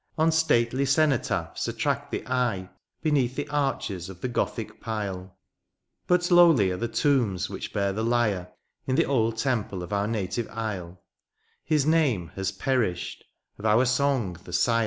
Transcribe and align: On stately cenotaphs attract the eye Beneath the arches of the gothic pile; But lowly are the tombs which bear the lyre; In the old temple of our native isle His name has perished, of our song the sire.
On 0.17 0.31
stately 0.31 0.83
cenotaphs 0.83 1.67
attract 1.67 2.09
the 2.09 2.25
eye 2.27 2.71
Beneath 3.03 3.35
the 3.35 3.47
arches 3.49 4.09
of 4.09 4.19
the 4.19 4.27
gothic 4.27 4.81
pile; 4.81 5.37
But 6.07 6.31
lowly 6.31 6.71
are 6.71 6.77
the 6.77 6.87
tombs 6.87 7.51
which 7.51 7.71
bear 7.71 7.93
the 7.93 8.01
lyre; 8.03 8.51
In 8.87 8.95
the 8.95 9.05
old 9.05 9.37
temple 9.37 9.83
of 9.83 9.93
our 9.93 10.07
native 10.07 10.49
isle 10.49 11.03
His 11.63 11.85
name 11.85 12.29
has 12.33 12.51
perished, 12.51 13.25
of 13.59 13.65
our 13.67 13.85
song 13.85 14.37
the 14.43 14.53
sire. 14.53 14.79